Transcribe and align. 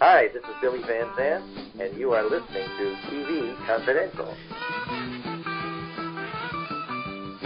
Hi, 0.00 0.26
this 0.26 0.42
is 0.42 0.50
Billy 0.60 0.80
Van 0.88 1.06
Zandt, 1.14 1.44
and 1.80 1.96
you 1.96 2.10
are 2.14 2.24
listening 2.24 2.66
to 2.66 2.96
TV 3.06 3.54
Confidential. 3.64 4.36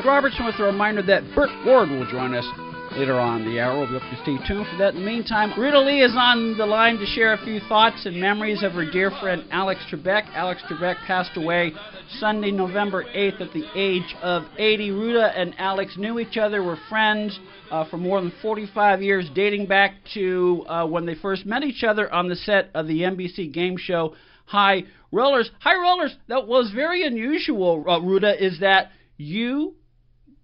Robertson 0.03 0.47
with 0.47 0.55
a 0.59 0.63
reminder 0.63 1.03
that 1.03 1.23
Burt 1.35 1.51
Ward 1.67 1.91
will 1.91 2.07
join 2.07 2.35
us 2.35 2.47
later 2.93 3.19
on 3.19 3.45
the 3.45 3.61
hour. 3.61 3.79
We'll 3.79 3.89
be 3.89 3.97
able 3.97 4.11
to 4.11 4.23
stay 4.23 4.47
tuned 4.47 4.67
for 4.71 4.77
that. 4.79 4.95
In 4.95 5.01
the 5.01 5.07
meantime, 5.07 5.59
Ruta 5.59 5.81
Lee 5.81 6.03
is 6.03 6.13
on 6.17 6.57
the 6.57 6.67
line 6.67 6.99
to 6.99 7.07
share 7.07 7.33
a 7.33 7.45
few 7.45 7.61
thoughts 7.69 8.07
and 8.07 8.21
memories 8.21 8.63
of 8.63 8.73
her 8.73 8.91
dear 8.91 9.11
friend 9.21 9.45
Alex 9.51 9.81
Trebek. 9.91 10.27
Alex 10.35 10.63
Trebek 10.69 10.97
passed 11.07 11.37
away 11.37 11.73
Sunday, 12.19 12.51
November 12.51 13.05
8th 13.05 13.41
at 13.41 13.53
the 13.53 13.65
age 13.75 14.15
of 14.23 14.45
80. 14.57 14.91
Ruta 14.91 15.33
and 15.37 15.55
Alex 15.59 15.97
knew 15.97 16.19
each 16.19 16.37
other, 16.37 16.63
were 16.63 16.79
friends 16.89 17.39
uh, 17.71 17.85
for 17.89 17.99
more 17.99 18.21
than 18.21 18.33
45 18.43 19.03
years, 19.03 19.29
dating 19.35 19.67
back 19.67 19.95
to 20.15 20.65
uh, 20.69 20.87
when 20.87 21.07
they 21.07 21.15
first 21.15 21.47
met 21.47 21.63
each 21.63 21.85
other 21.85 22.13
on 22.13 22.29
the 22.29 22.37
set 22.37 22.71
of 22.75 22.87
the 22.87 23.01
NBC 23.01 23.53
game 23.53 23.77
show 23.77 24.15
High 24.47 24.85
Rollers. 25.13 25.51
High 25.61 25.77
Rollers, 25.77 26.17
that 26.29 26.47
was 26.47 26.73
very 26.75 27.07
unusual, 27.07 27.85
uh, 27.89 28.01
Ruta, 28.01 28.45
is 28.45 28.61
that 28.61 28.91
you 29.17 29.75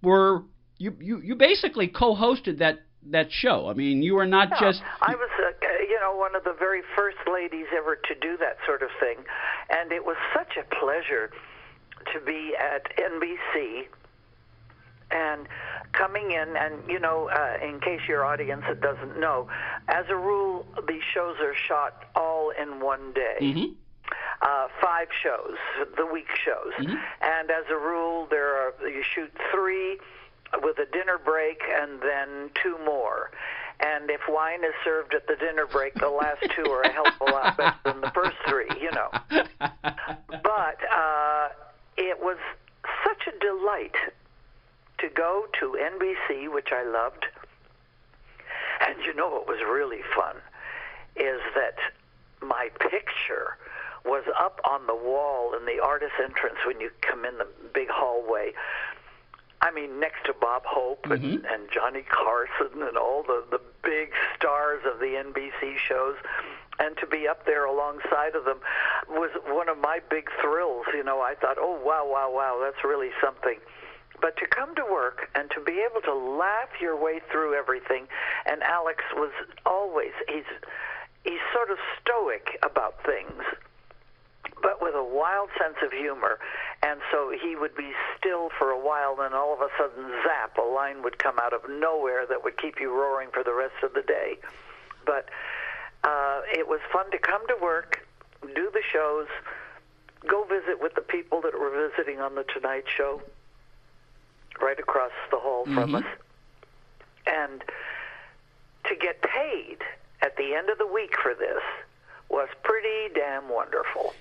were 0.01 0.43
you, 0.77 0.95
you, 0.99 1.21
you 1.21 1.35
basically 1.35 1.87
co-hosted 1.87 2.59
that 2.59 2.79
that 3.11 3.27
show. 3.29 3.67
I 3.69 3.73
mean, 3.73 4.01
you 4.01 4.15
were 4.15 4.25
not 4.25 4.49
yeah, 4.51 4.59
just. 4.59 4.81
I 5.01 5.13
was, 5.13 5.29
uh, 5.37 5.67
you 5.87 5.99
know, 5.99 6.15
one 6.15 6.35
of 6.35 6.43
the 6.43 6.55
very 6.57 6.81
first 6.95 7.17
ladies 7.31 7.67
ever 7.75 7.95
to 7.95 8.15
do 8.15 8.35
that 8.37 8.57
sort 8.65 8.81
of 8.81 8.89
thing, 8.99 9.17
and 9.69 9.91
it 9.91 10.03
was 10.03 10.17
such 10.33 10.57
a 10.57 10.63
pleasure 10.75 11.31
to 12.13 12.19
be 12.25 12.53
at 12.59 12.83
NBC 12.97 13.85
and 15.11 15.47
coming 15.93 16.31
in 16.31 16.55
and 16.57 16.75
you 16.89 16.99
know 16.99 17.29
uh, 17.29 17.57
in 17.63 17.79
case 17.79 18.01
your 18.07 18.25
audience 18.25 18.63
doesn't 18.81 19.19
know 19.19 19.47
as 19.87 20.05
a 20.09 20.15
rule 20.15 20.65
these 20.87 21.03
shows 21.13 21.35
are 21.39 21.53
shot 21.53 22.05
all 22.15 22.51
in 22.59 22.79
one 22.79 23.13
day 23.13 23.37
mm-hmm. 23.39 23.73
uh, 24.41 24.67
five 24.81 25.07
shows 25.23 25.57
the 25.95 26.05
week 26.05 26.27
shows 26.43 26.73
mm-hmm. 26.79 26.95
and 27.21 27.51
as 27.51 27.65
a 27.69 27.77
rule 27.77 28.27
there 28.29 28.55
are 28.55 28.73
you 28.81 29.03
shoot 29.03 29.31
three 29.53 29.99
with 30.61 30.77
a 30.79 30.85
dinner 30.91 31.17
break 31.23 31.61
and 31.69 32.01
then 32.01 32.49
two 32.61 32.77
more. 32.85 33.31
And 33.79 34.09
if 34.09 34.21
wine 34.29 34.63
is 34.63 34.73
served 34.83 35.13
at 35.13 35.27
the 35.27 35.35
dinner 35.35 35.67
break, 35.67 35.93
the 35.95 36.09
last 36.09 36.41
two 36.55 36.69
are 36.71 36.81
a 36.83 36.91
hell 36.91 37.07
of 37.07 37.27
a 37.27 37.31
lot 37.31 37.57
better 37.57 37.75
than 37.83 38.01
the 38.01 38.11
first 38.11 38.37
three, 38.47 38.69
you 38.79 38.91
know. 38.91 39.09
But 39.59 40.77
uh, 40.93 41.49
it 41.97 42.19
was 42.19 42.37
such 43.03 43.27
a 43.27 43.39
delight 43.39 43.95
to 44.99 45.09
go 45.09 45.45
to 45.59 45.77
NBC, 45.77 46.51
which 46.53 46.69
I 46.71 46.83
loved. 46.83 47.25
And 48.87 48.95
you 49.05 49.13
know 49.13 49.29
what 49.29 49.47
was 49.47 49.59
really 49.61 50.01
fun 50.15 50.35
is 51.15 51.39
that 51.55 51.75
my 52.41 52.69
picture 52.79 53.57
was 54.05 54.23
up 54.39 54.59
on 54.69 54.85
the 54.85 54.95
wall 54.95 55.53
in 55.57 55.65
the 55.65 55.81
artist 55.81 56.13
entrance 56.23 56.57
when 56.65 56.79
you 56.79 56.91
come 57.01 57.25
in 57.25 57.37
the 57.37 57.47
big 57.73 57.89
hallway 57.89 58.53
I 59.61 59.71
mean, 59.71 59.99
next 59.99 60.25
to 60.25 60.33
Bob 60.33 60.63
Hope 60.65 61.05
and, 61.09 61.21
Mhm. 61.43 61.53
and 61.53 61.71
Johnny 61.71 62.03
Carson 62.03 62.83
and 62.83 62.97
all 62.97 63.23
the 63.23 63.43
the 63.49 63.61
big 63.83 64.11
stars 64.35 64.83
of 64.85 64.99
the 64.99 65.15
NBC 65.17 65.77
shows, 65.77 66.17
and 66.79 66.97
to 66.97 67.05
be 67.07 67.27
up 67.27 67.45
there 67.45 67.65
alongside 67.65 68.35
of 68.35 68.45
them 68.45 68.59
was 69.07 69.31
one 69.47 69.69
of 69.69 69.77
my 69.77 69.99
big 70.09 70.29
thrills. 70.41 70.85
You 70.93 71.03
know, 71.03 71.21
I 71.21 71.35
thought, 71.35 71.57
oh 71.59 71.79
wow, 71.83 72.05
wow, 72.05 72.29
wow, 72.31 72.59
that's 72.61 72.83
really 72.83 73.11
something. 73.21 73.59
But 74.21 74.37
to 74.37 74.47
come 74.47 74.73
to 74.75 74.85
work 74.85 75.29
and 75.35 75.49
to 75.51 75.59
be 75.59 75.81
able 75.81 76.01
to 76.01 76.13
laugh 76.13 76.69
your 76.79 76.95
way 76.95 77.19
through 77.31 77.53
everything, 77.55 78.07
and 78.45 78.63
Alex 78.63 79.03
was 79.13 79.31
always 79.65 80.13
he's 80.27 80.45
he's 81.23 81.41
sort 81.53 81.69
of 81.71 81.77
stoic 82.01 82.57
about 82.63 83.01
things 83.03 83.41
but 84.65 84.81
with 84.81 84.95
a 84.95 85.03
wild 85.03 85.49
sense 85.61 85.75
of 85.83 85.91
humor. 85.91 86.39
And 86.81 86.99
so 87.11 87.29
he 87.29 87.55
would 87.55 87.75
be 87.77 87.91
still 88.17 88.49
for 88.57 88.71
a 88.71 88.79
while, 88.79 89.15
then 89.15 89.31
all 89.31 89.53
of 89.53 89.61
a 89.61 89.69
sudden, 89.77 90.09
zap, 90.25 90.57
a 90.57 90.61
line 90.63 91.03
would 91.03 91.19
come 91.19 91.37
out 91.39 91.53
of 91.53 91.61
nowhere 91.69 92.25
that 92.25 92.43
would 92.43 92.57
keep 92.57 92.79
you 92.81 92.91
roaring 92.91 93.29
for 93.31 93.43
the 93.43 93.53
rest 93.53 93.75
of 93.83 93.93
the 93.93 94.01
day. 94.01 94.37
But 95.05 95.29
uh, 96.03 96.41
it 96.51 96.67
was 96.67 96.79
fun 96.91 97.11
to 97.11 97.19
come 97.19 97.45
to 97.47 97.55
work, 97.61 98.07
do 98.41 98.71
the 98.73 98.81
shows, 98.91 99.27
go 100.27 100.43
visit 100.45 100.81
with 100.81 100.95
the 100.95 101.01
people 101.01 101.41
that 101.41 101.53
were 101.59 101.69
visiting 101.69 102.19
on 102.19 102.33
the 102.33 102.43
Tonight 102.43 102.85
Show, 102.87 103.21
right 104.59 104.79
across 104.79 105.11
the 105.29 105.37
hall 105.37 105.65
from 105.65 105.91
Mhm. 105.91 106.03
us, 106.03 106.17
and 107.27 107.63
to 108.85 108.95
get 108.95 109.21
paid 109.21 109.77
at 110.23 110.35
the 110.37 110.55
end 110.55 110.71
of 110.71 110.79
the 110.79 110.87
week 110.87 111.15
for 111.21 111.35
this 111.35 111.61
was 112.29 112.49
pretty 112.63 113.13
damn 113.13 113.47
wonderful. 113.49 114.13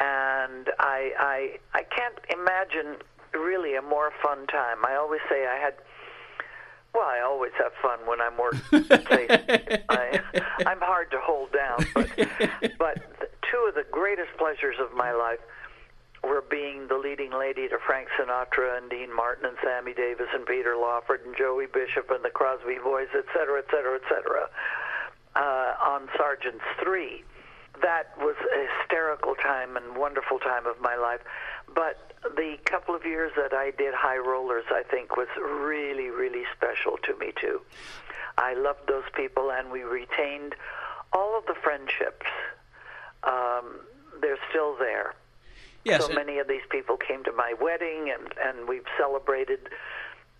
And 0.00 0.70
I 0.78 1.12
I 1.18 1.58
I 1.74 1.82
can't 1.82 2.18
imagine 2.30 2.96
really 3.34 3.74
a 3.74 3.82
more 3.82 4.12
fun 4.22 4.46
time. 4.46 4.84
I 4.86 4.94
always 4.94 5.20
say 5.28 5.46
I 5.46 5.58
had 5.58 5.74
well, 6.94 7.06
I 7.06 7.20
always 7.20 7.52
have 7.58 7.72
fun 7.82 7.98
when 8.06 8.20
I'm 8.20 8.36
working. 8.38 8.60
I, 9.88 10.20
I'm 10.66 10.80
hard 10.80 11.10
to 11.10 11.20
hold 11.20 11.52
down, 11.52 11.84
but 11.94 12.08
but 12.78 12.98
two 13.50 13.66
of 13.68 13.74
the 13.74 13.84
greatest 13.90 14.30
pleasures 14.38 14.76
of 14.80 14.96
my 14.96 15.12
life 15.12 15.38
were 16.24 16.42
being 16.50 16.88
the 16.88 16.96
leading 16.96 17.30
lady 17.30 17.68
to 17.68 17.78
Frank 17.86 18.08
Sinatra 18.18 18.78
and 18.78 18.90
Dean 18.90 19.14
Martin 19.14 19.46
and 19.46 19.56
Sammy 19.62 19.94
Davis 19.94 20.26
and 20.34 20.44
Peter 20.46 20.76
Lawford 20.76 21.20
and 21.24 21.36
Joey 21.36 21.66
Bishop 21.66 22.10
and 22.10 22.24
the 22.24 22.30
Crosby 22.30 22.78
Boys, 22.82 23.08
et 23.14 23.24
cetera, 23.32 23.58
et 23.60 23.66
cetera, 23.70 23.94
et 23.96 24.06
cetera, 24.08 24.48
uh, 25.36 25.74
on 25.80 26.08
Sergeant's 26.16 26.64
Three. 26.82 27.22
That 27.82 28.16
was 28.18 28.36
a 28.38 28.66
hysterical 28.80 29.34
time 29.34 29.76
and 29.76 29.96
wonderful 29.96 30.38
time 30.38 30.66
of 30.66 30.80
my 30.80 30.96
life. 30.96 31.20
But 31.74 32.12
the 32.36 32.56
couple 32.64 32.94
of 32.94 33.04
years 33.04 33.32
that 33.36 33.52
I 33.52 33.70
did 33.70 33.94
High 33.94 34.18
Rollers, 34.18 34.64
I 34.70 34.82
think, 34.82 35.16
was 35.16 35.28
really, 35.36 36.10
really 36.10 36.44
special 36.56 36.96
to 37.04 37.16
me, 37.18 37.32
too. 37.40 37.60
I 38.36 38.54
loved 38.54 38.88
those 38.88 39.04
people, 39.14 39.50
and 39.50 39.70
we 39.70 39.82
retained 39.82 40.54
all 41.12 41.36
of 41.38 41.46
the 41.46 41.54
friendships. 41.62 42.26
Um, 43.24 43.80
they're 44.20 44.38
still 44.50 44.76
there. 44.78 45.14
Yes, 45.84 46.06
so 46.06 46.12
many 46.12 46.38
of 46.38 46.48
these 46.48 46.66
people 46.70 46.96
came 46.96 47.24
to 47.24 47.32
my 47.32 47.54
wedding, 47.60 48.12
and, 48.12 48.32
and 48.44 48.68
we've 48.68 48.86
celebrated 48.98 49.70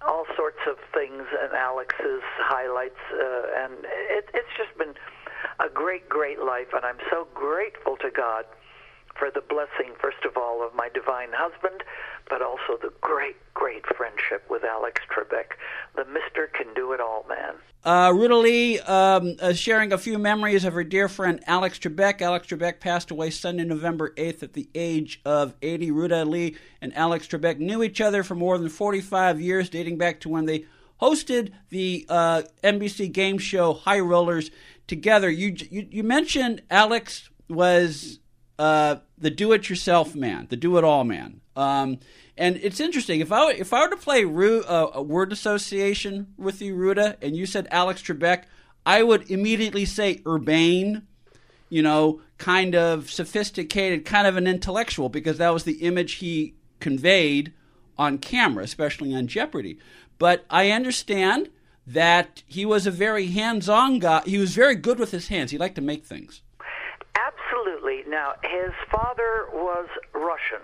all 0.07 0.27
sorts 0.37 0.59
of 0.69 0.77
things 0.95 1.25
and 1.43 1.53
Alex's 1.53 2.23
highlights, 2.39 3.01
uh, 3.13 3.65
and 3.65 3.73
it, 3.85 4.29
it's 4.35 4.49
just 4.57 4.77
been 4.79 4.95
a 5.61 5.69
great, 5.69 6.09
great 6.09 6.39
life, 6.39 6.69
and 6.73 6.85
I'm 6.85 6.99
so 7.11 7.27
grateful 7.35 7.97
to 7.99 8.11
God 8.11 8.45
for 9.19 9.31
the 9.31 9.41
blessing, 9.41 9.95
first 10.01 10.25
of 10.25 10.37
all, 10.37 10.65
of 10.65 10.75
my 10.75 10.89
divine 10.89 11.31
husband, 11.33 11.83
but 12.31 12.41
also 12.41 12.79
the 12.81 12.93
great, 13.01 13.37
great 13.55 13.85
friendship 13.97 14.45
with 14.49 14.63
Alex 14.63 15.03
Trebek. 15.11 15.57
The 15.97 16.05
Mister 16.05 16.47
can 16.47 16.73
do 16.75 16.93
it 16.93 17.01
all, 17.01 17.27
man. 17.29 17.55
Uh, 17.85 18.13
Ruta 18.15 18.37
Lee 18.37 18.79
um, 18.81 19.37
uh, 19.41 19.53
sharing 19.53 19.93
a 19.93 19.99
few 19.99 20.19
memories 20.19 20.65
of 20.65 20.75
her 20.75 20.85
dear 20.85 21.09
friend 21.09 21.43
Alex 21.47 21.79
Trebek. 21.79 22.21
Alex 22.21 22.47
Trebek 22.47 22.81
passed 22.81 23.11
away 23.11 23.31
Sunday, 23.31 23.65
November 23.65 24.13
8th 24.17 24.43
at 24.43 24.53
the 24.53 24.69
age 24.75 25.21
of 25.25 25.55
80. 25.63 25.91
Ruta 25.91 26.25
Lee 26.25 26.57
and 26.81 26.95
Alex 26.97 27.27
Trebek 27.27 27.59
knew 27.59 27.83
each 27.83 28.01
other 28.01 28.23
for 28.23 28.35
more 28.35 28.59
than 28.59 28.69
45 28.69 29.41
years, 29.41 29.71
dating 29.71 29.99
back 29.99 30.21
to 30.21 30.29
when 30.29 30.45
they 30.45 30.67
hosted 31.01 31.53
the 31.71 32.05
uh, 32.09 32.43
NBC 32.63 33.11
game 33.13 33.39
show 33.39 33.73
High 33.73 34.01
Rollers 34.01 34.51
together. 34.89 35.31
You, 35.31 35.55
you, 35.71 35.87
you 35.89 36.03
mentioned 36.03 36.63
Alex 36.69 37.31
was 37.49 38.19
uh, 38.59 38.97
the 39.17 39.31
do-it-yourself 39.31 40.17
man, 40.17 40.49
the 40.51 40.57
do-it-all 40.57 41.05
man. 41.05 41.41
Um, 41.55 42.01
and 42.37 42.57
it's 42.57 42.81
interesting 42.81 43.21
if 43.21 43.31
I 43.33 43.53
if 43.53 43.73
I 43.73 43.83
were 43.83 43.91
to 43.91 43.97
play 43.97 44.25
Ru, 44.25 44.63
uh, 44.63 44.91
a 44.95 45.03
word 45.03 45.33
association 45.33 46.35
with 46.37 46.61
you, 46.63 46.75
Ruta, 46.75 47.17
and 47.21 47.37
you 47.37 47.47
said 47.47 47.69
Alex 47.71 48.03
Trebek, 48.03 48.45
I 48.87 49.03
would 49.03 49.31
immediately 49.31 49.85
say 49.85 50.23
urbane, 50.27 51.03
you 51.69 51.83
know, 51.83 52.21
kind 52.39 52.75
of 52.75 53.11
sophisticated, 53.11 54.05
kind 54.05 54.27
of 54.27 54.37
an 54.37 54.47
intellectual, 54.47 55.09
because 55.09 55.39
that 55.39 55.53
was 55.53 55.65
the 55.65 55.83
image 55.83 56.15
he 56.15 56.55
conveyed 56.79 57.53
on 57.97 58.19
camera, 58.19 58.63
especially 58.63 59.13
on 59.15 59.27
Jeopardy. 59.27 59.79
But 60.19 60.45
I 60.49 60.71
understand 60.71 61.51
that 61.89 62.43
he 62.47 62.67
was 62.67 62.87
a 62.87 62.91
very 62.91 63.29
hands-on 63.29 63.99
guy. 63.99 64.23
He 64.27 64.37
was 64.37 64.55
very 64.55 64.75
good 64.75 64.99
with 64.99 65.11
his 65.11 65.29
hands. 65.29 65.51
He 65.51 65.59
liked 65.59 65.77
to 65.77 65.81
make 65.81 66.05
things. 66.05 66.43
Absolutely. 67.17 68.03
Now, 68.07 68.35
his 68.43 68.73
father 68.91 69.47
was 69.55 69.89
Russian. 70.15 70.61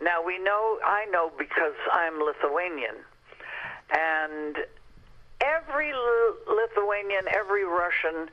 Now, 0.00 0.22
we 0.24 0.38
know, 0.38 0.78
I 0.84 1.06
know 1.10 1.32
because 1.36 1.74
I'm 1.92 2.20
Lithuanian. 2.22 2.94
And 3.90 4.58
every 5.40 5.92
Lithuanian, 6.46 7.24
every 7.32 7.64
Russian, 7.64 8.30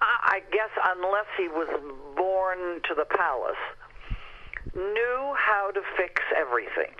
I 0.00 0.42
guess, 0.52 0.70
unless 0.94 1.26
he 1.36 1.48
was 1.48 1.68
born 2.16 2.82
to 2.88 2.94
the 2.94 3.04
palace, 3.04 3.56
knew 4.76 5.34
how 5.36 5.72
to 5.74 5.80
fix 5.96 6.22
everything 6.36 6.94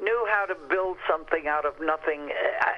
knew 0.00 0.26
how 0.30 0.46
to 0.46 0.54
build 0.68 0.96
something 1.08 1.46
out 1.46 1.66
of 1.66 1.74
nothing. 1.80 2.30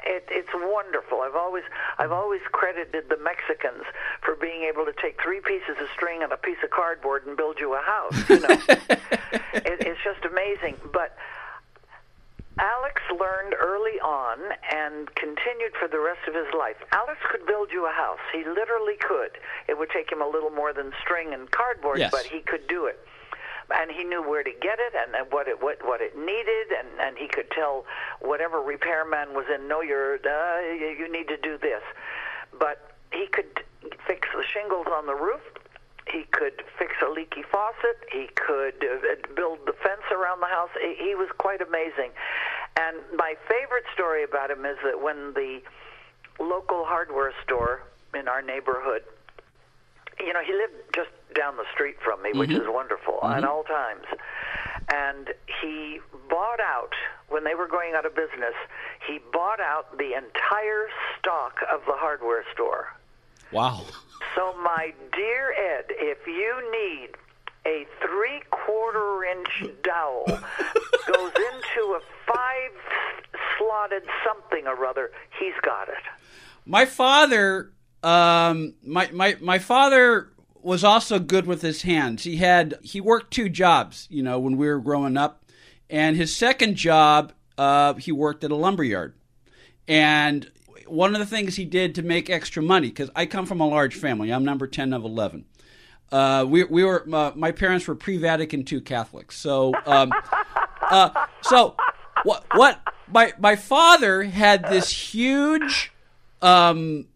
It, 0.04 0.24
it's 0.30 0.52
wonderful. 0.54 1.20
I've 1.20 1.36
always 1.36 1.64
I've 1.98 2.12
always 2.12 2.40
credited 2.52 3.08
the 3.08 3.18
Mexicans 3.18 3.84
for 4.22 4.34
being 4.34 4.62
able 4.62 4.84
to 4.86 4.92
take 5.00 5.20
three 5.22 5.40
pieces 5.40 5.76
of 5.80 5.88
string 5.94 6.22
and 6.22 6.32
a 6.32 6.36
piece 6.36 6.58
of 6.64 6.70
cardboard 6.70 7.26
and 7.26 7.36
build 7.36 7.58
you 7.60 7.74
a 7.74 7.82
house. 7.82 8.16
You 8.28 8.40
know, 8.40 8.48
it, 9.52 9.84
it's 9.84 10.00
just 10.02 10.24
amazing. 10.24 10.76
But 10.92 11.16
Alex 12.58 13.02
learned 13.12 13.54
early 13.60 14.00
on 14.00 14.38
and 14.72 15.14
continued 15.14 15.72
for 15.78 15.88
the 15.88 16.00
rest 16.00 16.26
of 16.26 16.34
his 16.34 16.48
life. 16.56 16.76
Alex 16.92 17.20
could 17.30 17.44
build 17.46 17.68
you 17.70 17.86
a 17.86 17.92
house. 17.92 18.20
He 18.32 18.44
literally 18.44 18.96
could. 18.96 19.36
It 19.68 19.78
would 19.78 19.90
take 19.90 20.10
him 20.10 20.22
a 20.22 20.28
little 20.28 20.50
more 20.50 20.72
than 20.72 20.92
string 21.02 21.34
and 21.34 21.50
cardboard, 21.50 21.98
yes. 21.98 22.10
but 22.10 22.24
he 22.24 22.40
could 22.40 22.66
do 22.66 22.86
it 22.86 22.98
and 23.74 23.90
he 23.90 24.04
knew 24.04 24.22
where 24.22 24.42
to 24.42 24.50
get 24.60 24.78
it 24.78 24.94
and, 24.94 25.30
what 25.30 25.48
it 25.48 25.62
what 25.62 25.84
what 25.84 26.00
it 26.00 26.16
needed, 26.16 26.72
and 26.76 26.88
and 27.00 27.18
he 27.18 27.28
could 27.28 27.50
tell 27.50 27.84
whatever 28.20 28.60
repairman 28.60 29.34
was 29.34 29.46
in. 29.52 29.68
No, 29.68 29.80
you're 29.82 30.16
uh, 30.16 30.60
you 30.60 31.10
need 31.10 31.28
to 31.28 31.36
do 31.36 31.58
this, 31.58 31.82
but 32.58 32.92
he 33.12 33.26
could 33.26 33.64
fix 34.06 34.28
the 34.34 34.44
shingles 34.44 34.86
on 34.92 35.06
the 35.06 35.14
roof. 35.14 35.40
He 36.10 36.24
could 36.32 36.62
fix 36.78 36.94
a 37.06 37.10
leaky 37.10 37.42
faucet. 37.42 37.98
He 38.10 38.28
could 38.34 38.82
uh, 38.82 39.14
build 39.36 39.58
the 39.66 39.72
fence 39.72 40.02
around 40.10 40.40
the 40.40 40.46
house. 40.46 40.70
He 40.80 41.14
was 41.14 41.28
quite 41.38 41.60
amazing. 41.60 42.10
And 42.76 42.96
my 43.16 43.34
favorite 43.48 43.84
story 43.94 44.24
about 44.24 44.50
him 44.50 44.64
is 44.64 44.76
that 44.84 45.00
when 45.02 45.34
the 45.34 45.60
local 46.40 46.84
hardware 46.84 47.32
store 47.44 47.82
in 48.14 48.26
our 48.26 48.42
neighborhood 48.42 49.02
you 50.24 50.32
know, 50.32 50.40
he 50.44 50.52
lived 50.52 50.74
just 50.94 51.10
down 51.34 51.56
the 51.56 51.64
street 51.72 51.96
from 52.02 52.22
me, 52.22 52.32
which 52.32 52.50
Mhm. 52.50 52.62
is 52.62 52.68
wonderful 52.68 53.20
Mhm. 53.22 53.36
at 53.38 53.44
all 53.44 53.64
times. 53.64 54.06
And 54.92 55.32
he 55.60 56.00
bought 56.28 56.60
out 56.60 56.94
when 57.28 57.44
they 57.44 57.54
were 57.54 57.66
going 57.68 57.94
out 57.94 58.04
of 58.04 58.14
business. 58.14 58.54
He 59.06 59.18
bought 59.32 59.60
out 59.60 59.96
the 59.98 60.14
entire 60.14 60.88
stock 61.18 61.62
of 61.72 61.84
the 61.86 61.92
hardware 61.96 62.44
store. 62.52 62.92
Wow. 63.52 63.84
So, 64.34 64.52
my 64.54 64.92
dear 65.12 65.52
Ed, 65.52 65.86
if 65.90 66.26
you 66.26 66.70
need 66.70 67.16
a 67.66 67.84
three 68.00 68.40
quarter 68.50 69.24
inch 69.24 69.64
dowel 69.82 70.24
goes 71.06 71.32
into 71.34 71.94
a 71.94 72.00
five 72.26 72.72
slotted 73.58 74.02
something 74.24 74.66
or 74.66 74.84
other, 74.86 75.12
he's 75.38 75.54
got 75.62 75.88
it. 75.88 76.02
My 76.66 76.84
father, 76.84 77.70
um, 78.02 78.74
my 78.82 79.10
my 79.12 79.36
my 79.40 79.58
father 79.58 80.30
was 80.62 80.84
also 80.84 81.18
good 81.18 81.46
with 81.46 81.62
his 81.62 81.82
hands. 81.82 82.24
He 82.24 82.36
had 82.36 82.78
he 82.82 83.00
worked 83.00 83.32
two 83.32 83.48
jobs, 83.48 84.06
you 84.10 84.22
know, 84.22 84.38
when 84.38 84.56
we 84.56 84.66
were 84.68 84.78
growing 84.78 85.16
up, 85.16 85.44
and 85.88 86.16
his 86.16 86.34
second 86.34 86.76
job, 86.76 87.32
uh, 87.58 87.94
he 87.94 88.12
worked 88.12 88.44
at 88.44 88.50
a 88.50 88.56
lumber 88.56 88.84
yard, 88.84 89.14
and 89.88 90.50
one 90.86 91.14
of 91.14 91.20
the 91.20 91.26
things 91.26 91.56
he 91.56 91.64
did 91.64 91.94
to 91.94 92.02
make 92.02 92.28
extra 92.28 92.62
money 92.62 92.88
because 92.88 93.10
I 93.14 93.26
come 93.26 93.46
from 93.46 93.60
a 93.60 93.66
large 93.66 93.94
family. 93.94 94.32
I'm 94.32 94.44
number 94.44 94.66
ten 94.66 94.92
of 94.92 95.04
eleven. 95.04 95.44
Uh, 96.10 96.44
we 96.48 96.64
we 96.64 96.84
were 96.84 97.06
uh, 97.12 97.32
my 97.34 97.52
parents 97.52 97.86
were 97.86 97.94
pre-Vatican 97.94 98.64
II 98.70 98.80
Catholics, 98.80 99.36
so 99.36 99.72
um, 99.86 100.12
uh, 100.90 101.10
so 101.42 101.76
what 102.24 102.44
what 102.54 102.80
my 103.12 103.32
my 103.38 103.56
father 103.56 104.24
had 104.24 104.68
this 104.68 104.90
huge 104.90 105.92
um, 106.42 107.06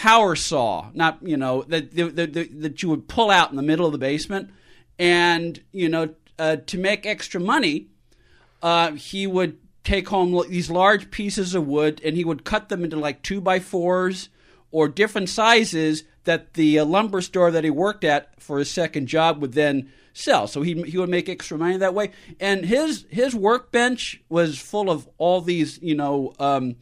power 0.00 0.34
saw, 0.34 0.86
not 0.94 1.18
you 1.20 1.36
know 1.36 1.62
that 1.64 1.94
that, 1.94 2.82
you 2.82 2.88
would 2.88 3.06
pull 3.06 3.30
out 3.30 3.50
in 3.50 3.56
the 3.56 3.62
middle 3.62 3.84
of 3.84 3.92
the 3.92 3.98
basement, 3.98 4.48
and 4.98 5.62
you 5.72 5.90
know 5.90 6.14
uh, 6.38 6.56
to 6.56 6.78
make 6.78 7.04
extra 7.04 7.38
money, 7.38 7.88
uh, 8.62 8.92
he 8.92 9.26
would 9.26 9.58
take 9.84 10.08
home 10.08 10.42
these 10.48 10.70
large 10.70 11.10
pieces 11.10 11.54
of 11.54 11.66
wood 11.66 12.00
and 12.02 12.16
he 12.16 12.24
would 12.24 12.44
cut 12.44 12.70
them 12.70 12.82
into 12.82 12.96
like 12.96 13.22
two 13.22 13.42
by 13.42 13.58
fours 13.58 14.30
or 14.70 14.88
different 14.88 15.28
sizes 15.28 16.04
that 16.24 16.54
the 16.54 16.78
uh, 16.78 16.84
lumber 16.84 17.20
store 17.20 17.50
that 17.50 17.64
he 17.64 17.70
worked 17.70 18.04
at 18.04 18.40
for 18.40 18.58
his 18.58 18.70
second 18.70 19.06
job 19.06 19.38
would 19.42 19.52
then 19.52 19.90
sell. 20.14 20.46
So 20.46 20.62
he 20.62 20.80
he 20.84 20.96
would 20.96 21.10
make 21.10 21.28
extra 21.28 21.58
money 21.58 21.76
that 21.76 21.92
way. 21.92 22.12
And 22.40 22.64
his 22.64 23.04
his 23.10 23.34
workbench 23.34 24.22
was 24.30 24.58
full 24.58 24.88
of 24.88 25.06
all 25.18 25.42
these 25.42 25.78
you 25.82 25.94
know 25.94 26.32
um, 26.38 26.76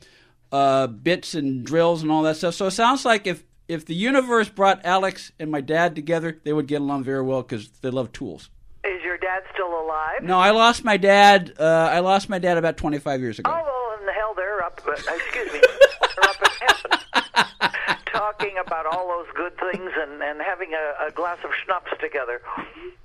uh, 0.53 0.87
bits 0.87 1.35
and 1.35 1.65
drills 1.65 2.03
and 2.03 2.11
all 2.11 2.23
that 2.23 2.37
stuff. 2.37 2.55
So 2.55 2.67
it 2.67 2.73
sounds 2.73 3.05
like 3.05 3.27
if 3.27 3.45
if 3.69 3.85
the 3.85 3.95
universe 3.95 4.49
brought 4.49 4.85
Alex 4.85 5.31
and 5.39 5.51
my 5.51 5.61
dad 5.61 5.95
together, 5.95 6.39
they 6.43 6.53
would 6.53 6.67
get 6.67 6.81
along 6.81 7.05
very 7.05 7.23
well 7.23 7.43
because 7.43 7.69
they 7.83 7.91
love 7.91 8.13
tools. 8.13 8.49
Is 8.85 9.03
your 9.05 9.19
dad 9.19 9.43
still 9.53 9.69
alive? 9.69 10.23
No, 10.23 10.39
I 10.39 10.51
lost 10.51 10.85
my 10.85 10.97
dad. 10.97 11.53
Uh, 11.59 11.65
I 11.65 11.99
lost 11.99 12.31
my 12.31 12.39
dad 12.39 12.57
about 12.57 12.79
25 12.79 13.21
years 13.21 13.39
ago. 13.39 13.51
Oh, 13.51 13.63
well, 13.63 14.01
in 14.01 14.07
the 14.07 14.13
hell, 14.13 14.33
they're 14.35 14.63
up, 14.63 14.81
uh, 14.87 14.93
excuse 14.93 15.53
me, 15.53 15.61
they're 15.61 16.31
up 16.31 16.37
in 16.43 16.67
heaven 16.67 17.99
talking 18.07 18.55
about 18.65 18.87
all 18.87 19.09
those 19.09 19.27
good 19.35 19.53
things 19.59 19.91
and, 20.01 20.23
and 20.23 20.41
having 20.41 20.73
a, 20.73 21.09
a 21.09 21.11
glass 21.11 21.39
of 21.45 21.51
schnapps 21.63 21.93
together. 22.01 22.41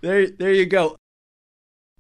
There, 0.01 0.27
there 0.27 0.53
you 0.53 0.65
go. 0.65 0.95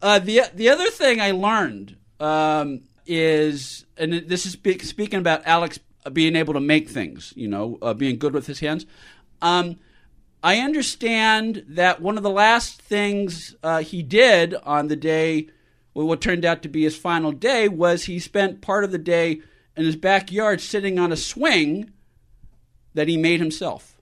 Uh, 0.01 0.19
the 0.19 0.41
the 0.53 0.69
other 0.69 0.89
thing 0.89 1.21
I 1.21 1.31
learned 1.31 1.95
um, 2.19 2.81
is, 3.05 3.85
and 3.97 4.13
this 4.13 4.45
is 4.45 4.53
speak, 4.53 4.83
speaking 4.83 5.19
about 5.19 5.45
Alex 5.45 5.79
being 6.11 6.35
able 6.35 6.53
to 6.53 6.59
make 6.59 6.89
things, 6.89 7.33
you 7.35 7.47
know, 7.47 7.77
uh, 7.81 7.93
being 7.93 8.17
good 8.17 8.33
with 8.33 8.47
his 8.47 8.59
hands. 8.59 8.85
Um, 9.41 9.79
I 10.41 10.57
understand 10.57 11.63
that 11.69 12.01
one 12.01 12.17
of 12.17 12.23
the 12.23 12.29
last 12.29 12.81
things 12.81 13.55
uh, 13.63 13.79
he 13.79 14.03
did 14.03 14.55
on 14.55 14.87
the 14.87 14.95
day, 14.97 15.47
well, 15.93 16.07
what 16.07 16.19
turned 16.19 16.43
out 16.43 16.61
to 16.63 16.69
be 16.69 16.83
his 16.83 16.97
final 16.97 17.31
day, 17.31 17.69
was 17.69 18.05
he 18.05 18.19
spent 18.19 18.61
part 18.61 18.83
of 18.83 18.91
the 18.91 18.97
day 18.97 19.41
in 19.77 19.85
his 19.85 19.95
backyard 19.95 20.59
sitting 20.59 20.99
on 20.99 21.11
a 21.11 21.17
swing 21.17 21.91
that 22.93 23.07
he 23.07 23.17
made 23.17 23.39
himself. 23.39 23.95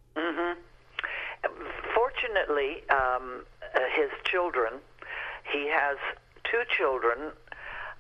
Fortunately, 1.94 2.84
um, 2.90 3.44
uh, 3.76 3.80
his 3.96 4.10
children, 4.26 4.74
he 5.52 5.68
has 5.68 5.98
two 6.44 6.62
children, 6.78 7.32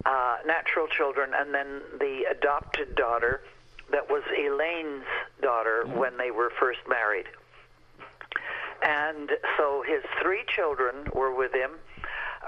uh, 0.05 0.37
natural 0.45 0.87
children, 0.87 1.31
and 1.33 1.53
then 1.53 1.81
the 1.99 2.23
adopted 2.29 2.95
daughter 2.95 3.41
that 3.91 4.09
was 4.09 4.23
Elaine's 4.37 5.05
daughter 5.41 5.85
when 5.85 6.17
they 6.17 6.31
were 6.31 6.51
first 6.59 6.79
married. 6.87 7.25
And 8.83 9.29
so 9.57 9.83
his 9.85 10.01
three 10.21 10.43
children 10.47 10.95
were 11.13 11.33
with 11.35 11.53
him. 11.53 11.71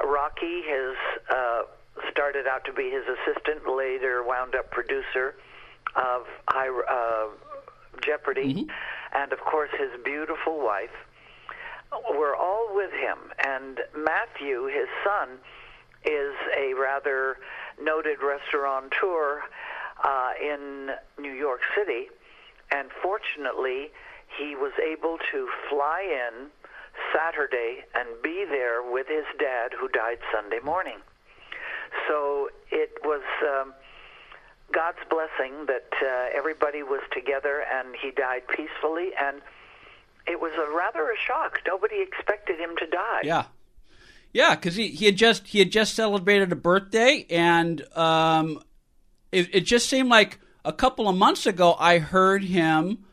Rocky 0.04 0.64
has 0.68 0.96
uh, 1.30 1.62
started 2.12 2.48
out 2.48 2.66
to 2.66 2.74
be 2.74 2.90
his 2.90 3.04
assistant, 3.06 3.68
later 3.68 4.24
wound 4.24 4.56
up 4.56 4.72
producer 4.72 5.36
of 5.96 6.24
High, 6.48 6.70
uh, 6.70 7.28
Jeopardy, 8.02 8.68
and 9.14 9.32
of 9.32 9.40
course 9.40 9.70
his 9.78 9.90
beautiful 10.04 10.64
wife. 10.64 10.90
We're 12.10 12.36
all 12.36 12.70
with 12.74 12.92
him, 12.92 13.18
and 13.46 13.80
Matthew, 13.96 14.66
his 14.66 14.88
son, 15.04 15.38
is 16.06 16.34
a 16.58 16.74
rather 16.74 17.38
noted 17.82 18.18
restaurateur 18.22 19.42
uh, 20.04 20.32
in 20.42 20.92
New 21.18 21.32
York 21.32 21.62
City, 21.76 22.08
and 22.72 22.90
fortunately, 23.02 23.92
he 24.38 24.56
was 24.56 24.74
able 24.84 25.18
to 25.32 25.48
fly 25.70 26.02
in 26.02 26.48
Saturday 27.14 27.84
and 27.96 28.08
be 28.22 28.46
there 28.50 28.82
with 28.84 29.08
his 29.08 29.26
dad, 29.40 29.72
who 29.80 29.88
died 29.88 30.18
Sunday 30.32 30.60
morning. 30.64 30.98
So 32.08 32.50
it 32.72 32.98
was 33.04 33.22
um, 33.44 33.74
God's 34.72 34.98
blessing 35.10 35.68
that 35.68 35.90
uh, 36.02 36.36
everybody 36.36 36.84
was 36.84 37.02
together 37.12 37.64
and 37.72 37.96
he 38.02 38.12
died 38.12 38.48
peacefully, 38.48 39.12
and 39.20 39.42
it 40.26 40.40
was 40.40 40.54
a 40.54 40.76
rather 40.76 41.12
a 41.12 41.18
shock. 41.18 41.60
Nobody 41.68 42.02
expected 42.02 42.60
him 42.60 42.76
to 42.78 42.88
die. 42.88 43.22
Yeah, 43.24 43.46
yeah, 44.34 44.56
because 44.56 44.76
he, 44.76 44.88
he 44.88 45.06
had 45.06 45.16
just 45.16 45.48
he 45.48 45.60
had 45.60 45.72
just 45.72 45.94
celebrated 45.94 46.52
a 46.52 46.56
birthday, 46.56 47.26
and 47.30 47.86
um, 47.96 48.62
it, 49.32 49.54
it 49.54 49.62
just 49.62 49.88
seemed 49.88 50.10
like 50.10 50.40
a 50.66 50.74
couple 50.74 51.08
of 51.08 51.16
months 51.16 51.46
ago 51.46 51.76
I 51.80 52.00
heard 52.00 52.44
him 52.44 53.06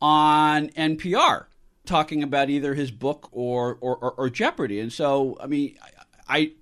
on 0.00 0.68
NPR 0.70 1.46
talking 1.84 2.22
about 2.22 2.48
either 2.48 2.74
his 2.74 2.92
book 2.92 3.28
or 3.32 3.76
or, 3.80 3.96
or, 3.96 4.12
or 4.12 4.30
Jeopardy, 4.30 4.78
and 4.78 4.92
so 4.92 5.36
I 5.40 5.48
mean, 5.48 5.76
I, 6.28 6.36
I 6.36 6.52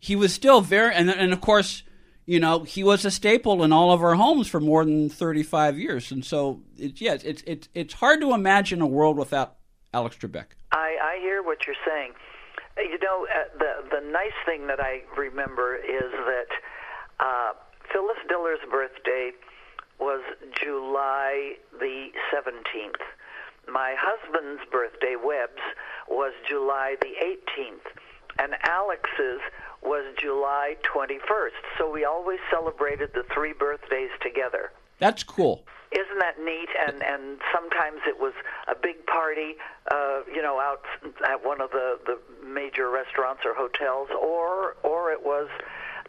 he 0.00 0.16
was 0.16 0.32
still 0.32 0.62
very 0.62 0.94
and 0.94 1.10
and 1.10 1.32
of 1.32 1.40
course. 1.40 1.82
You 2.28 2.40
know, 2.40 2.64
he 2.64 2.82
was 2.82 3.04
a 3.04 3.10
staple 3.12 3.62
in 3.62 3.72
all 3.72 3.92
of 3.92 4.02
our 4.02 4.16
homes 4.16 4.48
for 4.48 4.58
more 4.58 4.84
than 4.84 5.08
thirty-five 5.08 5.78
years, 5.78 6.10
and 6.10 6.24
so 6.24 6.60
it's 6.76 7.00
yeah, 7.00 7.16
it's 7.22 7.44
it's 7.46 7.68
it's 7.72 7.94
hard 7.94 8.20
to 8.22 8.34
imagine 8.34 8.80
a 8.80 8.86
world 8.86 9.16
without 9.16 9.58
Alex 9.94 10.16
Trebek. 10.16 10.46
I, 10.72 10.96
I 11.00 11.18
hear 11.20 11.40
what 11.44 11.68
you're 11.68 11.76
saying. 11.86 12.14
You 12.76 12.98
know, 13.02 13.26
uh, 13.26 13.58
the 13.58 14.00
the 14.00 14.10
nice 14.10 14.36
thing 14.44 14.66
that 14.66 14.80
I 14.80 15.02
remember 15.16 15.76
is 15.76 16.12
that 16.12 16.50
uh, 17.20 17.52
Phyllis 17.92 18.18
Diller's 18.28 18.60
birthday 18.70 19.32
was 19.98 20.22
July 20.62 21.54
the 21.80 22.08
17th. 22.32 23.00
My 23.72 23.94
husband's 23.98 24.62
birthday, 24.70 25.16
Webb's, 25.16 25.62
was 26.08 26.32
July 26.48 26.96
the 27.00 27.14
18th, 27.24 27.86
and 28.38 28.54
Alex's 28.62 29.40
was 29.82 30.04
July 30.20 30.76
21st. 30.84 31.78
So 31.78 31.90
we 31.90 32.04
always 32.04 32.38
celebrated 32.50 33.10
the 33.14 33.24
three 33.34 33.54
birthdays 33.54 34.10
together. 34.22 34.70
That's 34.98 35.22
cool. 35.22 35.64
Isn't 35.92 36.18
that 36.18 36.38
neat? 36.38 36.68
And 36.86 37.02
and 37.02 37.38
sometimes 37.54 38.00
it 38.06 38.18
was 38.18 38.32
a 38.68 38.74
big 38.74 39.06
party, 39.06 39.56
uh, 39.90 40.20
you 40.32 40.42
know, 40.42 40.58
out 40.58 40.84
at 41.28 41.44
one 41.44 41.60
of 41.60 41.70
the 41.70 41.98
the 42.04 42.18
major 42.44 42.90
restaurants 42.90 43.42
or 43.44 43.54
hotels, 43.54 44.08
or 44.10 44.76
or 44.82 45.12
it 45.12 45.24
was 45.24 45.48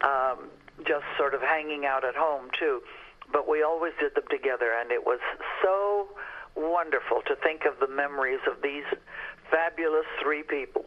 um, 0.02 0.48
just 0.84 1.04
sort 1.16 1.34
of 1.34 1.40
hanging 1.40 1.86
out 1.86 2.04
at 2.04 2.16
home 2.16 2.50
too. 2.58 2.82
But 3.30 3.48
we 3.48 3.62
always 3.62 3.92
did 4.00 4.14
them 4.14 4.24
together, 4.30 4.72
and 4.78 4.90
it 4.90 5.06
was 5.06 5.20
so 5.62 6.08
wonderful 6.56 7.22
to 7.26 7.36
think 7.36 7.64
of 7.64 7.78
the 7.78 7.88
memories 7.88 8.40
of 8.50 8.62
these 8.62 8.84
fabulous 9.50 10.06
three 10.20 10.42
people. 10.42 10.84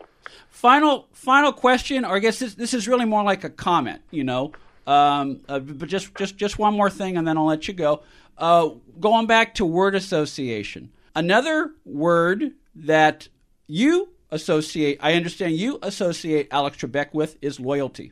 Final 0.49 1.07
final 1.13 1.53
question, 1.53 2.05
or 2.05 2.15
I 2.15 2.19
guess 2.19 2.39
this 2.39 2.55
this 2.55 2.73
is 2.73 2.87
really 2.87 3.05
more 3.05 3.23
like 3.23 3.43
a 3.43 3.49
comment, 3.49 4.01
you 4.11 4.23
know. 4.23 4.51
Um, 4.87 5.41
uh, 5.47 5.59
but 5.59 5.87
just 5.87 6.15
just 6.15 6.37
just 6.37 6.57
one 6.57 6.73
more 6.73 6.89
thing, 6.89 7.17
and 7.17 7.27
then 7.27 7.37
I'll 7.37 7.45
let 7.45 7.67
you 7.67 7.73
go. 7.73 8.03
Uh, 8.37 8.69
going 8.99 9.27
back 9.27 9.55
to 9.55 9.65
word 9.65 9.95
association, 9.95 10.91
another 11.15 11.71
word 11.85 12.53
that 12.75 13.27
you 13.67 14.09
associate, 14.31 14.97
I 15.01 15.13
understand 15.13 15.53
you 15.53 15.77
associate 15.81 16.47
Alex 16.51 16.77
Trebek 16.77 17.13
with 17.13 17.37
is 17.41 17.59
loyalty. 17.59 18.11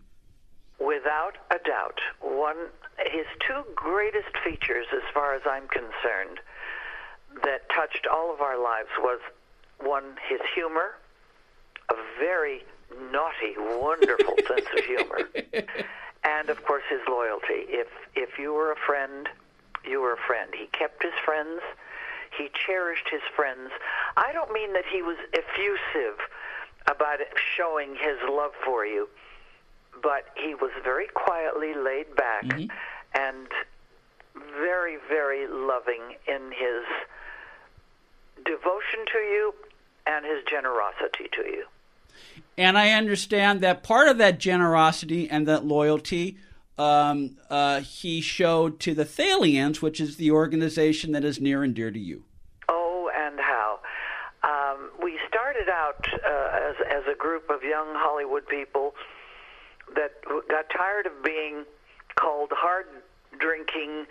Without 0.79 1.37
a 1.49 1.57
doubt, 1.65 1.99
one 2.21 2.57
his 3.11 3.25
two 3.47 3.63
greatest 3.75 4.37
features, 4.43 4.85
as 4.93 5.01
far 5.13 5.33
as 5.33 5.41
I'm 5.49 5.67
concerned, 5.67 6.39
that 7.43 7.69
touched 7.69 8.07
all 8.11 8.33
of 8.33 8.41
our 8.41 8.61
lives 8.61 8.89
was 8.99 9.19
one 9.79 10.03
his 10.27 10.39
humor, 10.53 10.95
a 11.89 11.95
very 12.19 12.63
naughty, 13.11 13.55
wonderful 13.57 14.35
sense 14.47 14.67
of 14.77 14.85
humor, 14.85 15.29
and 16.23 16.49
of 16.49 16.63
course 16.65 16.83
his 16.89 17.01
loyalty. 17.07 17.65
If 17.69 17.87
if 18.15 18.37
you 18.37 18.53
were 18.53 18.71
a 18.71 18.75
friend, 18.75 19.27
you 19.85 20.01
were 20.01 20.13
a 20.13 20.17
friend. 20.27 20.51
He 20.53 20.67
kept 20.67 21.03
his 21.03 21.13
friends. 21.25 21.61
He 22.37 22.49
cherished 22.65 23.07
his 23.09 23.21
friends. 23.35 23.71
I 24.15 24.31
don't 24.33 24.51
mean 24.51 24.73
that 24.73 24.85
he 24.91 25.01
was 25.01 25.17
effusive 25.33 26.19
about 26.87 27.19
showing 27.57 27.95
his 27.95 28.17
love 28.29 28.51
for 28.63 28.85
you, 28.85 29.09
but 30.01 30.25
he 30.35 30.53
was 30.55 30.71
very 30.83 31.07
quietly 31.07 31.73
laid 31.73 32.15
back 32.15 32.43
Mm-hmm. 32.45 32.67
and 33.15 33.47
very, 34.59 34.97
very 35.09 35.47
loving 35.47 36.15
in 36.27 36.51
his 36.51 36.85
devotion 38.45 39.05
to 39.11 39.19
you 39.19 39.53
and 40.05 40.25
his 40.25 40.43
generosity 40.49 41.27
to 41.33 41.41
you. 41.41 41.65
And 42.57 42.77
I 42.77 42.91
understand 42.91 43.61
that 43.61 43.83
part 43.83 44.07
of 44.07 44.17
that 44.17 44.39
generosity 44.39 45.29
and 45.29 45.47
that 45.47 45.65
loyalty 45.65 46.37
um, 46.77 47.37
uh, 47.49 47.81
he 47.81 48.21
showed 48.21 48.79
to 48.81 48.93
the 48.93 49.05
Thalians, 49.05 49.81
which 49.81 49.99
is 49.99 50.15
the 50.15 50.31
organization 50.31 51.11
that 51.11 51.25
is 51.25 51.39
near 51.39 51.63
and 51.63 51.75
dear 51.75 51.91
to 51.91 51.99
you. 51.99 52.23
Oh, 52.69 53.11
and 53.13 53.39
how. 53.39 53.79
Um, 54.43 54.89
we 55.03 55.19
started 55.27 55.67
out 55.67 56.07
uh, 56.13 56.69
as, 56.69 56.75
as 56.89 57.03
a 57.11 57.15
group 57.15 57.49
of 57.49 57.63
young 57.63 57.87
Hollywood 57.95 58.47
people 58.47 58.95
that 59.95 60.13
got 60.49 60.65
tired 60.75 61.05
of 61.05 61.23
being 61.23 61.65
called 62.15 62.51
hard 62.53 62.85
drinking, 63.37 64.05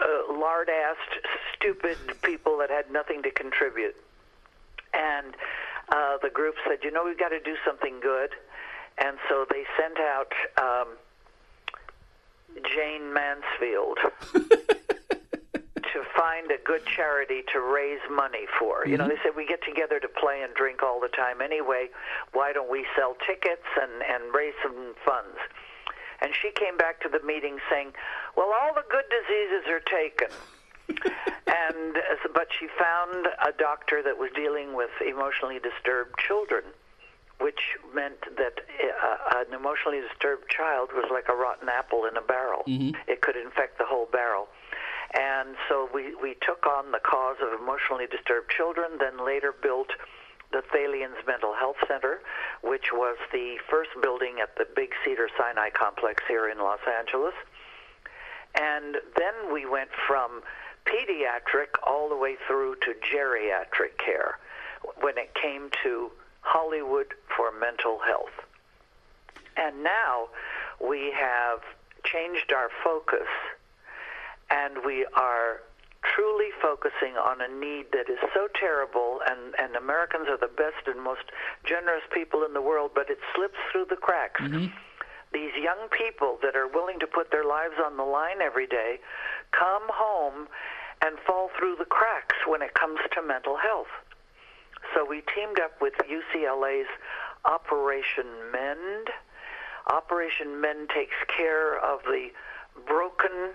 uh, 0.00 0.32
lard 0.32 0.68
assed, 0.68 1.20
stupid 1.56 1.96
people 2.22 2.58
that 2.58 2.70
had 2.70 2.90
nothing 2.90 3.22
to 3.22 3.30
contribute. 3.30 3.94
And 4.92 5.34
uh, 5.90 6.18
the 6.22 6.30
group 6.30 6.54
said, 6.66 6.78
you 6.82 6.90
know, 6.90 7.04
we've 7.04 7.18
got 7.18 7.30
to 7.30 7.40
do 7.40 7.56
something 7.64 8.00
good. 8.00 8.30
And 8.98 9.18
so 9.28 9.44
they 9.50 9.64
sent 9.78 9.98
out 9.98 10.32
um, 10.60 10.96
Jayne 12.62 13.12
Mansfield 13.12 13.98
to 14.32 16.02
find 16.16 16.50
a 16.50 16.58
good 16.64 16.82
charity 16.86 17.42
to 17.52 17.60
raise 17.60 18.00
money 18.10 18.46
for. 18.58 18.86
You 18.86 18.96
know, 18.96 19.08
they 19.08 19.18
said 19.22 19.32
we 19.36 19.46
get 19.46 19.62
together 19.66 19.98
to 20.00 20.08
play 20.08 20.42
and 20.42 20.54
drink 20.54 20.82
all 20.82 21.00
the 21.00 21.08
time 21.08 21.40
anyway. 21.42 21.88
Why 22.32 22.52
don't 22.52 22.70
we 22.70 22.86
sell 22.96 23.16
tickets 23.26 23.66
and 23.80 24.02
and 24.02 24.34
raise 24.34 24.54
some 24.62 24.94
funds? 25.04 25.38
And 26.20 26.32
she 26.40 26.50
came 26.54 26.76
back 26.76 27.00
to 27.02 27.08
the 27.08 27.20
meeting 27.26 27.58
saying, 27.70 27.92
"Well, 28.36 28.50
all 28.50 28.74
the 28.74 28.84
good 28.90 29.04
diseases 29.10 29.66
are 29.70 29.80
taken." 29.80 30.30
And 30.88 31.96
uh, 31.96 32.28
but 32.34 32.48
she 32.58 32.68
found 32.78 33.26
a 33.46 33.52
doctor 33.58 34.02
that 34.02 34.18
was 34.18 34.30
dealing 34.34 34.74
with 34.74 34.90
emotionally 35.00 35.58
disturbed 35.58 36.18
children 36.18 36.64
which 37.40 37.76
meant 37.92 38.20
that 38.36 38.60
uh, 38.62 39.42
an 39.44 39.52
emotionally 39.54 40.00
disturbed 40.00 40.48
child 40.48 40.90
was 40.94 41.04
like 41.10 41.28
a 41.28 41.34
rotten 41.34 41.68
apple 41.68 42.04
in 42.06 42.16
a 42.16 42.22
barrel. 42.22 42.62
It 43.08 43.22
could 43.22 43.36
infect 43.36 43.78
the 43.78 43.84
whole 43.84 44.06
barrel. 44.10 44.48
And 45.14 45.56
so 45.68 45.88
we, 45.92 46.14
we 46.14 46.36
took 46.46 46.66
on 46.66 46.92
the 46.92 47.00
cause 47.00 47.36
of 47.42 47.60
emotionally 47.60 48.06
disturbed 48.06 48.50
children, 48.50 48.98
then 48.98 49.24
later 49.24 49.52
built 49.52 49.90
the 50.52 50.62
Thalians 50.72 51.26
Mental 51.26 51.54
Health 51.54 51.76
Center, 51.88 52.20
which 52.62 52.92
was 52.92 53.16
the 53.32 53.56
first 53.68 53.90
building 54.00 54.38
at 54.40 54.56
the 54.56 54.66
Big 54.74 54.90
Cedar 55.04 55.28
Sinai 55.36 55.70
complex 55.70 56.22
here 56.28 56.48
in 56.48 56.58
Los 56.58 56.80
Angeles. 56.86 57.34
And 58.54 58.96
then 59.16 59.52
we 59.52 59.66
went 59.66 59.90
from 60.06 60.42
pediatric 60.86 61.68
all 61.86 62.08
the 62.08 62.16
way 62.16 62.36
through 62.46 62.76
to 62.76 62.94
geriatric 63.12 63.98
care 63.98 64.38
when 65.00 65.16
it 65.18 65.34
came 65.34 65.70
to 65.82 66.10
Hollywood 66.40 67.14
for 67.36 67.50
mental 67.58 67.98
health. 67.98 68.34
And 69.56 69.82
now 69.82 70.28
we 70.80 71.12
have 71.18 71.60
changed 72.04 72.52
our 72.52 72.68
focus 72.82 73.28
and 74.50 74.84
we 74.84 75.06
are 75.16 75.60
truly 76.14 76.50
focusing 76.60 77.16
on 77.16 77.40
a 77.40 77.48
need 77.48 77.86
that 77.92 78.10
is 78.10 78.18
so 78.34 78.46
terrible 78.60 79.20
and, 79.26 79.54
and 79.58 79.74
Americans 79.74 80.28
are 80.28 80.36
the 80.36 80.52
best 80.52 80.86
and 80.86 81.02
most 81.02 81.24
generous 81.64 82.04
people 82.12 82.44
in 82.44 82.52
the 82.52 82.60
world, 82.60 82.90
but 82.94 83.08
it 83.08 83.18
slips 83.34 83.56
through 83.72 83.86
the 83.88 83.96
cracks. 83.96 84.40
Mm-hmm. 84.40 84.66
These 85.32 85.52
young 85.56 85.88
people 85.90 86.38
that 86.42 86.54
are 86.54 86.68
willing 86.68 87.00
to 87.00 87.06
put 87.06 87.30
their 87.32 87.44
lives 87.44 87.74
on 87.84 87.96
the 87.96 88.04
line 88.04 88.42
every 88.42 88.66
day 88.66 89.00
come 89.50 89.82
home 89.88 90.46
and 91.04 91.18
fall 91.26 91.50
through 91.58 91.76
the 91.76 91.84
cracks 91.84 92.36
when 92.46 92.62
it 92.62 92.72
comes 92.72 92.98
to 93.12 93.22
mental 93.22 93.56
health. 93.56 93.92
So 94.94 95.04
we 95.04 95.22
teamed 95.34 95.60
up 95.60 95.80
with 95.80 95.92
UCLA's 96.08 96.88
Operation 97.44 98.26
Mend. 98.50 99.08
Operation 99.90 100.60
Mend 100.60 100.88
takes 100.88 101.16
care 101.36 101.78
of 101.78 102.00
the 102.04 102.28
broken 102.86 103.50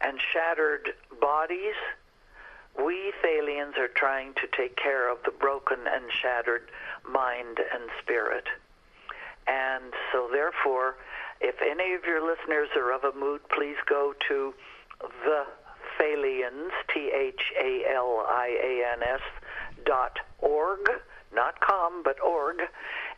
and 0.00 0.18
shattered 0.32 0.90
bodies. 1.20 1.76
We 2.76 3.12
Thalians 3.22 3.78
are 3.78 3.88
trying 3.88 4.34
to 4.34 4.48
take 4.56 4.76
care 4.76 5.10
of 5.10 5.18
the 5.24 5.30
broken 5.30 5.78
and 5.86 6.04
shattered 6.10 6.70
mind 7.08 7.58
and 7.58 7.84
spirit. 8.02 8.44
And 9.46 9.92
so, 10.12 10.28
therefore, 10.30 10.96
if 11.40 11.56
any 11.62 11.94
of 11.94 12.04
your 12.04 12.20
listeners 12.20 12.68
are 12.76 12.92
of 12.92 13.04
a 13.04 13.16
mood, 13.16 13.40
please 13.48 13.76
go 13.88 14.14
to 14.28 14.54
the 15.00 15.44
Thalians, 16.48 16.70
T 16.92 17.10
H 17.14 17.40
A 17.60 17.84
L 17.94 18.24
I 18.28 18.48
A 18.62 18.92
N 18.92 19.02
S, 19.02 19.20
dot 19.84 20.18
org, 20.38 20.80
not 21.34 21.60
com, 21.60 22.02
but 22.02 22.20
org, 22.20 22.56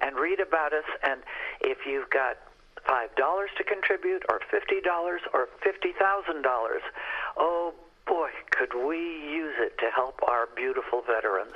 and 0.00 0.16
read 0.16 0.40
about 0.40 0.72
us. 0.72 0.84
And 1.02 1.20
if 1.60 1.78
you've 1.86 2.10
got 2.10 2.38
five 2.86 3.14
dollars 3.16 3.50
to 3.58 3.64
contribute, 3.64 4.22
or 4.28 4.40
fifty 4.50 4.80
dollars, 4.80 5.20
or 5.32 5.48
fifty 5.62 5.92
thousand 5.98 6.42
dollars, 6.42 6.82
oh 7.36 7.74
boy, 8.06 8.30
could 8.50 8.74
we 8.74 8.98
use 8.98 9.54
it 9.58 9.78
to 9.78 9.90
help 9.94 10.20
our 10.26 10.48
beautiful 10.56 11.02
veterans. 11.02 11.54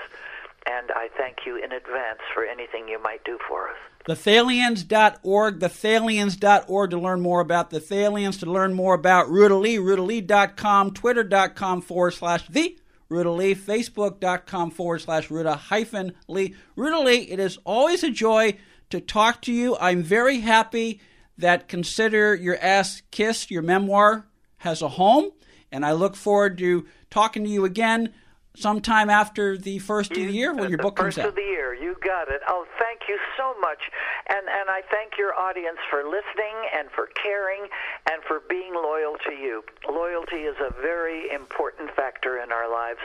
And 0.66 0.90
I 0.92 1.08
thank 1.16 1.38
you 1.46 1.56
in 1.56 1.72
advance 1.72 2.20
for 2.32 2.44
anything 2.44 2.88
you 2.88 3.00
might 3.02 3.22
do 3.24 3.38
for 3.48 3.68
us. 3.68 3.76
Thethalians.org, 4.08 5.60
thethalians.org 5.60 6.90
to 6.90 6.98
learn 6.98 7.20
more 7.20 7.40
about 7.40 7.70
the 7.70 7.80
Thalians, 7.80 8.38
to 8.40 8.50
learn 8.50 8.74
more 8.74 8.94
about 8.94 9.30
Ruta 9.30 9.56
Lee, 9.56 9.76
rutalee.com, 9.76 10.92
twitter.com 10.92 11.80
forward 11.82 12.12
slash 12.12 12.46
the 12.48 12.76
Lee, 13.10 13.54
facebook.com 13.54 14.70
forward 14.70 15.00
slash 15.00 15.30
Ruta 15.30 15.54
hyphen 15.54 16.12
Lee. 16.28 16.54
Ruta 16.76 17.00
Lee, 17.00 17.30
it 17.30 17.38
is 17.38 17.58
always 17.64 18.02
a 18.02 18.10
joy 18.10 18.56
to 18.90 19.00
talk 19.00 19.42
to 19.42 19.52
you. 19.52 19.76
I'm 19.78 20.02
very 20.02 20.40
happy 20.40 21.00
that 21.38 21.68
Consider 21.68 22.34
Your 22.34 22.58
Ass 22.60 23.02
Kissed, 23.10 23.50
your 23.50 23.62
memoir, 23.62 24.26
has 24.58 24.82
a 24.82 24.88
home, 24.88 25.30
and 25.70 25.84
I 25.84 25.92
look 25.92 26.16
forward 26.16 26.58
to 26.58 26.86
talking 27.10 27.44
to 27.44 27.50
you 27.50 27.64
again 27.64 28.12
sometime 28.56 29.10
after 29.10 29.58
the 29.58 29.78
first 29.78 30.10
of 30.12 30.16
the 30.16 30.32
year 30.32 30.54
when 30.54 30.68
your 30.68 30.78
book 30.78 30.96
comes 30.96 31.18
out. 31.18 31.24
First 31.24 31.28
of 31.30 31.34
the 31.36 31.42
year, 31.42 31.74
you 31.74 31.96
got 32.02 32.28
it. 32.28 32.40
Oh, 32.48 32.66
thank 32.78 33.02
you 33.08 33.18
so 33.36 33.54
much, 33.60 33.90
and 34.28 34.46
and 34.48 34.70
I 34.70 34.82
thank 34.90 35.18
your 35.18 35.34
audience 35.34 35.78
for 35.90 36.04
listening 36.04 36.56
and 36.74 36.88
for 36.90 37.08
caring 37.22 37.68
and 38.10 38.22
for 38.26 38.42
being 38.48 38.74
loyal 38.74 39.16
to 39.26 39.32
you. 39.32 39.64
Loyalty 39.88 40.44
is 40.44 40.56
a 40.60 40.72
very 40.80 41.30
important 41.30 41.90
factor 41.94 42.38
in 42.38 42.52
our 42.52 42.70
lives, 42.70 43.00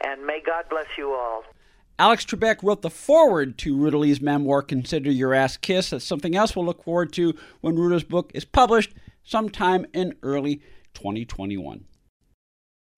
and 0.00 0.26
may 0.26 0.40
God 0.40 0.66
bless 0.70 0.86
you 0.96 1.12
all. 1.12 1.44
Alex 1.96 2.24
Trebek 2.24 2.62
wrote 2.62 2.82
the 2.82 2.90
foreword 2.90 3.56
to 3.58 3.76
Ruta 3.76 3.98
Lee's 3.98 4.20
memoir, 4.20 4.62
Consider 4.62 5.12
Your 5.12 5.32
Ass 5.32 5.56
Kiss. 5.56 5.90
That's 5.90 6.04
something 6.04 6.34
else 6.34 6.56
we'll 6.56 6.64
look 6.64 6.82
forward 6.82 7.12
to 7.12 7.34
when 7.60 7.76
Ruta's 7.76 8.02
book 8.02 8.32
is 8.34 8.44
published 8.44 8.94
sometime 9.22 9.86
in 9.92 10.14
early 10.22 10.56
2021. 10.94 11.84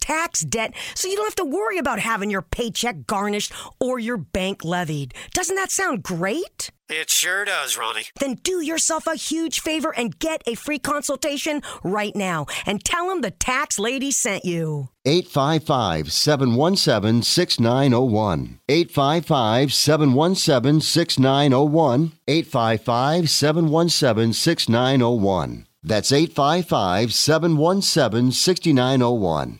tax 0.00 0.40
debt 0.40 0.74
so 0.94 1.08
you 1.08 1.16
don't 1.16 1.26
have 1.26 1.34
to 1.36 1.44
worry 1.44 1.78
about 1.78 2.00
having 2.00 2.30
your 2.30 2.42
paycheck 2.42 3.06
garnished 3.06 3.52
or 3.78 3.98
your 3.98 4.16
bank 4.16 4.64
levied. 4.64 5.14
Doesn't 5.34 5.56
that 5.56 5.70
sound 5.70 6.02
great? 6.02 6.70
It 6.90 7.08
sure 7.08 7.44
does, 7.44 7.76
Roni. 7.76 8.10
Then 8.18 8.34
do 8.42 8.60
yourself 8.60 9.06
a 9.06 9.14
huge 9.14 9.60
favor 9.60 9.94
and 9.96 10.18
get 10.18 10.42
a 10.44 10.56
free 10.56 10.80
consultation 10.80 11.62
right 11.84 12.16
now 12.16 12.46
and 12.66 12.82
tell 12.82 13.08
them 13.08 13.20
the 13.20 13.30
tax 13.30 13.78
lady 13.78 14.10
sent 14.10 14.44
you. 14.44 14.88
855 15.04 16.12
717 16.12 17.22
6901. 17.22 18.58
855 18.68 19.72
717 19.72 20.80
6901. 20.80 22.12
855 22.26 23.30
717 23.30 24.32
6901. 24.32 25.66
That's 25.84 26.12
855 26.12 27.14
717 27.14 28.32
6901. 28.32 29.59